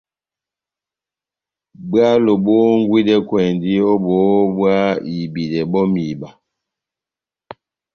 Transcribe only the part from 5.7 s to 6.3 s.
bɔ́ ó mihiba